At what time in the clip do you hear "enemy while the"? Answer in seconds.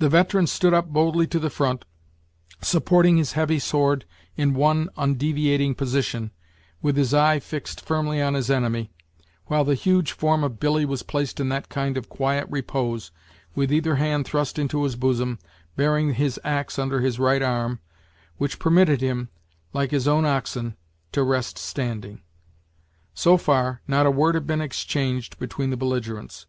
8.50-9.72